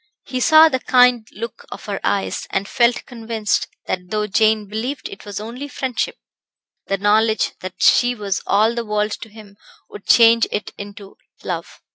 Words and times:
He 0.23 0.39
saw 0.39 0.67
the 0.67 0.79
kind 0.79 1.27
look 1.31 1.63
of 1.71 1.85
her 1.85 1.99
eyes; 2.03 2.47
and 2.49 2.67
felt 2.67 3.05
convinced 3.05 3.67
that 3.85 4.09
though 4.09 4.25
Jane 4.25 4.67
believed 4.67 5.07
it 5.07 5.25
was 5.25 5.39
only 5.39 5.67
friendship, 5.67 6.17
the 6.87 6.97
knowledge 6.97 7.51
that 7.59 7.75
she 7.83 8.15
was 8.15 8.41
all 8.47 8.73
the 8.73 8.83
world 8.83 9.11
to 9.21 9.29
him 9.29 9.57
would 9.91 10.07
change 10.07 10.47
it 10.51 10.71
into 10.75 11.17
love. 11.43 11.81